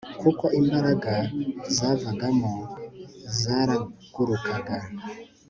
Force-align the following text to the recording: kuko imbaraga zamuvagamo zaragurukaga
kuko 0.21 0.45
imbaraga 0.59 1.13
zamuvagamo 1.75 2.51
zaragurukaga 3.39 4.77